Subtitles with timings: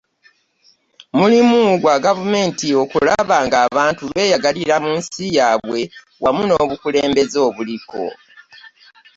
[1.17, 5.79] mulimu gwa gavumenti okulaba nga abantu beyagalira mu nsi yabwe
[6.23, 8.01] wamu n'obukulembeze obuliko